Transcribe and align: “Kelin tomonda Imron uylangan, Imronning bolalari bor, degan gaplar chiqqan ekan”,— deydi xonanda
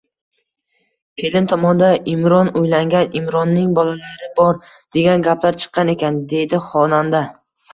“Kelin 1.23 1.49
tomonda 1.51 1.89
Imron 2.13 2.49
uylangan, 2.61 3.13
Imronning 3.21 3.77
bolalari 3.81 4.31
bor, 4.41 4.59
degan 4.97 5.27
gaplar 5.29 5.61
chiqqan 5.65 5.95
ekan”,— 5.99 6.19
deydi 6.33 6.63
xonanda 6.73 7.23